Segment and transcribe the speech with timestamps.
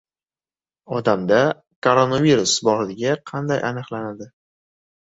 [0.99, 1.41] Odamda
[1.89, 4.35] koronavirus borligi qanday aniqlanadi?